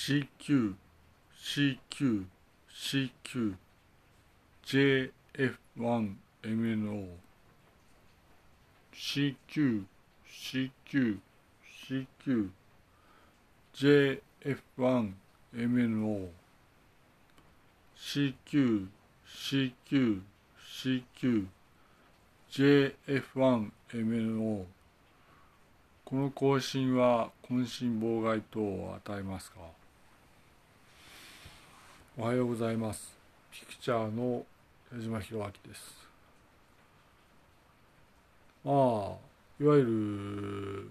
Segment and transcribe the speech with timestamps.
[0.00, 0.80] CQ、
[1.36, 2.24] CQ、
[2.72, 3.56] CQ、
[4.64, 7.18] JF1MNO、
[8.94, 9.84] CQ、
[10.26, 11.20] CQ、
[11.68, 12.50] CQ、
[13.74, 16.30] JF1MNO、
[17.94, 18.88] CQ、
[19.28, 20.22] CQ、
[20.56, 21.46] CQ、
[22.50, 24.64] JF1MNO
[26.06, 29.78] この更新は渾身妨害等を与えますか
[32.22, 33.16] おはようございます。
[33.50, 34.44] ピクチャーの
[34.94, 35.96] 矢島博明です。
[38.62, 38.74] まあ
[39.58, 40.90] いわゆ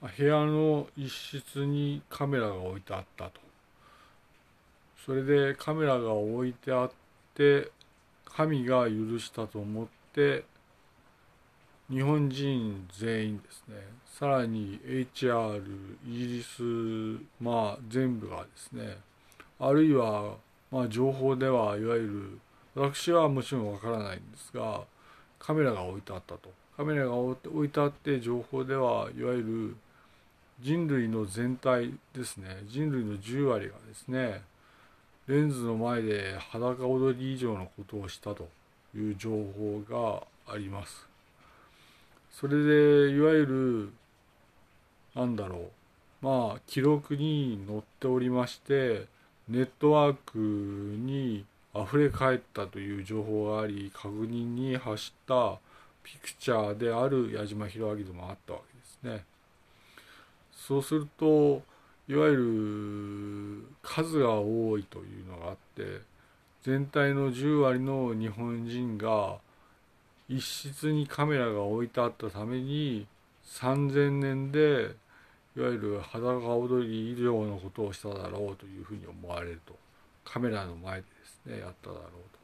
[0.00, 3.40] る部屋の一室にカメラが置いてあったと。
[5.04, 6.90] それでカメラが置いてあっ
[7.34, 7.72] て
[8.24, 10.44] 神が許したと思って
[11.90, 13.74] 日本人全員ですね。
[14.06, 15.60] さらに HR
[16.06, 16.62] イギリス
[17.40, 18.98] まあ全部がですね
[19.64, 20.34] あるいは
[20.72, 22.38] まあ情報ではいわゆる
[22.74, 24.80] 私はもちろんわからないんですが
[25.38, 29.76] カメラが置いてあったとカメラが置いてあって情報ではいわゆる
[30.60, 34.42] 人類の全体ですね人類の10割がですね
[35.28, 38.48] レンズの前で裸踊り以上のことをしたと
[38.96, 41.06] いう情報があります。
[42.32, 43.92] それでいわゆる
[45.14, 45.70] なんだろ
[46.22, 49.06] うまあ記録に載っておりまして
[49.52, 55.58] ネットワークに溢れ返ったという情報があり確認に走った
[56.02, 58.60] ピクチャーである矢島弘明でもあったわ
[59.02, 59.24] けですね。
[60.54, 61.60] そうすると
[62.08, 66.00] いわゆる数が多いというのがあって
[66.62, 69.36] 全体の10割の日本人が
[70.30, 73.06] 一室にカメラが置いてあったために
[73.44, 74.94] 3000年で
[75.56, 79.74] いわゆる裸踊り以上のことをしただろうというふうに思われると。
[80.24, 82.38] カメラの前でですねやっただろうと。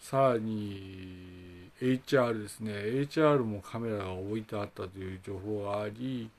[0.00, 2.72] さらに HR ですね。
[2.72, 6.30] HR もカメラが置いてあったという情報があり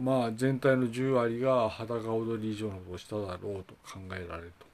[0.00, 4.66] まあ全体の10割が裸踊り以上のことをしただろうと考えられると。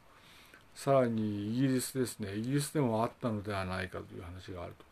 [0.75, 2.35] さらにイギリスですね。
[2.35, 4.85] イギリスでもあったのではないかという話があると。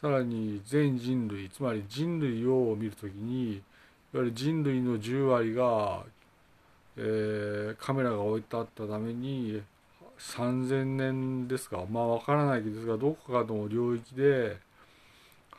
[0.00, 3.62] さらに全人類つまり人類を見るときに
[4.14, 6.04] いわゆる人類の10割が、
[6.96, 9.62] えー、カメラが置いてあったために
[10.18, 14.58] 3000年ですかまあわからないですがどこかの領域で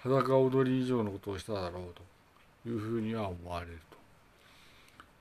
[0.03, 1.84] 裸踊り以上のことをしただろう
[2.64, 3.97] というふうには思われると。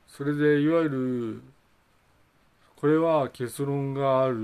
[0.09, 1.43] それでいわゆる
[2.77, 4.37] これは結論がある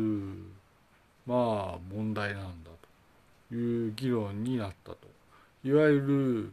[1.26, 2.70] まあ問題なんだ
[3.50, 4.99] という議論になったと。
[5.65, 6.53] いわゆる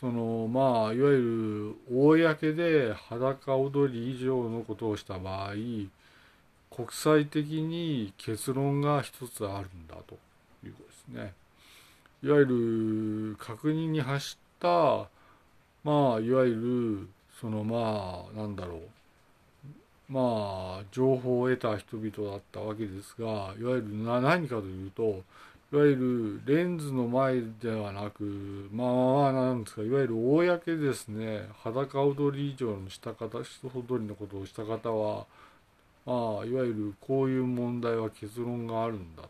[0.00, 5.52] そのまあいわゆる公で裸踊り以上のことをした場合
[6.74, 10.16] 国際的に結論が一つあるんだと
[10.64, 11.34] いうことですね。
[12.22, 12.46] いわゆ
[13.34, 15.08] る確認に走った
[15.84, 16.54] まあいわゆ
[17.02, 17.08] る
[17.38, 23.26] そのまあなんだろうまあ情報を得た人々だったわけですが
[23.58, 25.22] いわゆる何かというと
[25.72, 31.48] いわゆるレンズの前ではなくまあなんですかいわゆる公ですね。
[31.62, 35.26] 裸踊り以上のした方人踊りのことをした方は
[36.04, 39.28] まあいわゆるこういう問題は結論があるんだと。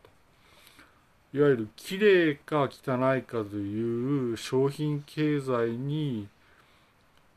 [1.33, 6.27] いわゆる綺麗か汚いかという商品経済に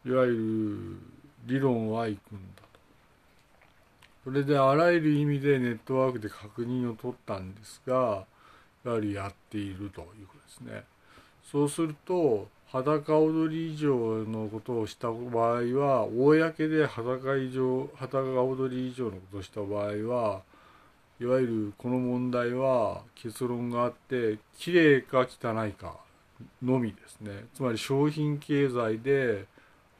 [0.06, 0.98] いわゆ
[1.46, 2.80] る理論はいくんだと。
[4.24, 8.26] それであらゆる意味でネットワークで確認を取ったんですが
[8.84, 10.84] やはりやっているということですね。
[11.44, 20.42] そうすると裸踊り以上のことをした場合は公で裸以上裸踊り以上のことをした場合は
[21.22, 25.98] いわゆるこの問題は結論があってきれいか汚いか
[26.64, 29.46] のみですねつまり商品経済で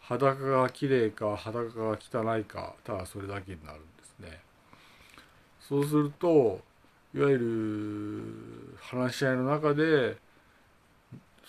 [0.02, 4.40] 裸がきれいか裸が汚いかただそれだけになるんですね
[5.62, 6.60] そうすると
[7.16, 10.18] いわゆる話し合いの中で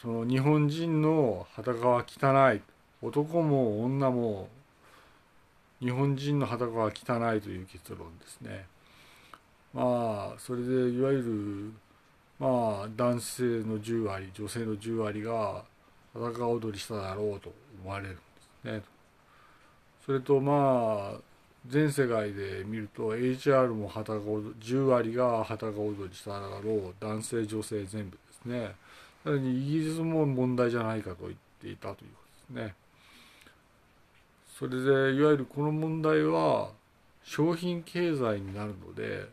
[0.00, 2.60] その日本人の裸は汚い
[3.00, 4.48] 男も女も
[5.80, 8.66] 日本人の裸は汚いという結論ですね。
[9.72, 11.72] まあそれでいわゆる
[12.38, 15.64] まあ男性の10割女性の10割が
[16.12, 17.52] 裸踊りしただろうと
[17.82, 18.20] 思われるんで
[18.62, 18.82] すね。
[20.04, 21.33] それとまあ
[21.66, 28.74] 全世界で見ると HR も裸10割が裸踊りしただろう男性女性全部ですね
[29.24, 31.32] さらにイギリスも問題じゃないかと言っ
[31.62, 32.74] ていたということですね
[34.58, 36.68] それでいわゆるこの問題は
[37.24, 39.26] 商品経済になるので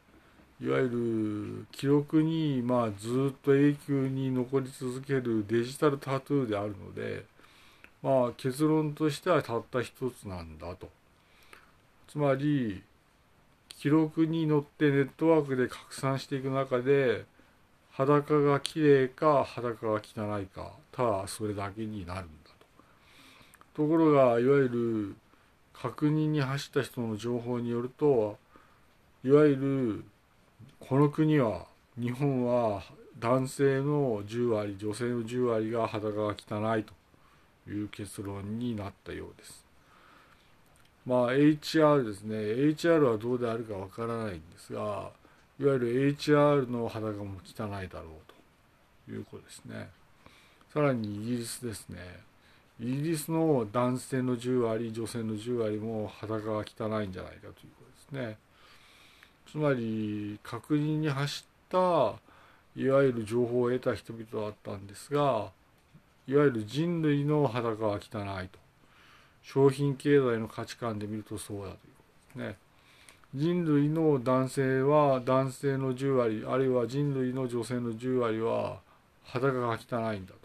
[0.63, 7.25] いわゆる記録にまあずっと永久に残り続けるデジタルタトゥーであるので
[8.01, 11.00] まあ結論としてはたった一つなんだと。
[12.11, 12.83] つまり
[13.69, 17.23] 記録に乗ってネットワークで拡散していく中で
[17.91, 22.51] 裸が綺麗か裸が汚いかただそれだけになるんだ
[23.73, 23.83] と。
[23.83, 25.15] ところがいわゆる
[25.71, 28.37] 確認に走った人の情報によると
[29.23, 30.05] いわゆる
[30.81, 31.65] この国は
[31.97, 32.83] 日本は
[33.19, 36.93] 男性の10割女性の10割が裸が汚いと
[37.71, 39.70] いう結論になったようです。
[41.05, 45.09] まあ HR ですね HR はどうであるかわからないんですが
[45.59, 48.33] いわゆる HR の裸も汚いだろう
[49.07, 49.89] ということですね。
[50.73, 51.97] さらにイギリスですね。
[52.79, 58.37] イギリスの男性の10割女性の10割も裸が汚いんじゃないかということですね。
[59.51, 62.13] つまり確認に走った
[62.75, 65.51] いわゆる情報を得た人々だったんですが
[66.25, 68.59] いわゆる人類の裸は汚いと
[69.43, 72.03] 商品経済の価値観で見るとそうだというこ
[72.35, 72.57] とですね。
[73.33, 78.79] 人類の男性は男性の10割あるいは人類の女性の10割は
[79.23, 80.39] 裸が汚いんだと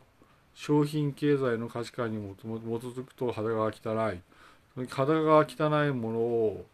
[0.55, 4.21] 商品経済の価値観に基づくと裸が汚い
[4.89, 6.67] 裸が汚いものを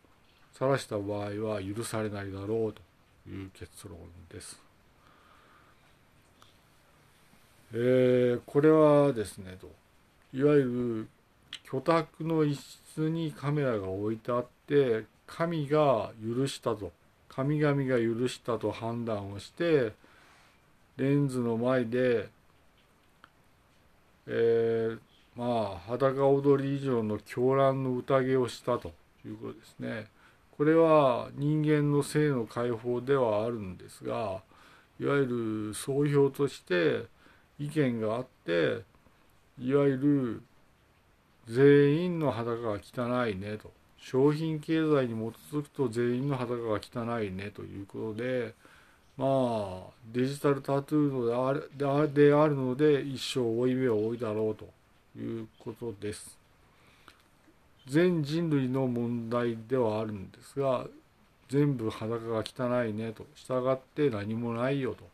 [0.53, 2.83] 晒した場合は許されないだろうと
[3.29, 3.97] いう結論
[4.31, 4.61] です。
[7.75, 9.71] えー、これはですねと
[10.35, 11.09] いわゆる
[11.73, 12.61] 居宅の一
[12.95, 16.93] 室にカメラが置いてあって神が許したと
[17.31, 19.93] 神々が許したと判断をして
[20.99, 22.29] レンズの前で、
[24.27, 24.99] えー、
[25.35, 28.93] まあ裸踊り以上の狂乱の宴をしたと
[29.25, 30.09] いうことですね。
[30.59, 34.43] これは人間の性の解放ではあるんですが
[35.01, 37.07] いわゆる総評として
[37.59, 38.83] 意見があって
[39.59, 40.43] いわゆる
[41.49, 48.55] 全員の裸が汚いねと商品経済に基づくと全員の裸が汚いねということで
[49.17, 54.67] まあデジタルタトゥーのであるであるので一生負い目を負いだろうと
[55.19, 56.39] いうことです。
[57.89, 60.87] 全人類の問題ではあるんですが
[61.49, 65.05] 全部裸が汚いねと従って何もないよと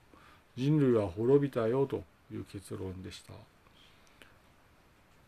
[0.56, 2.02] 人類は滅びたよと
[2.32, 3.32] いう結論でした。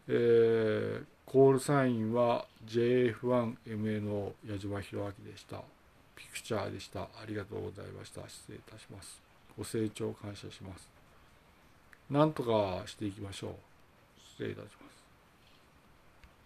[0.08, 5.62] えー、コールサインは JF1MA の矢島弘明でした。
[6.16, 7.02] ピクチャーでした。
[7.02, 8.22] ありがとうございました。
[8.28, 9.20] 失礼いたします。
[9.56, 10.88] ご清聴感謝します。
[12.10, 13.52] なんとかしていきましょう。
[14.32, 14.99] 失礼いたします。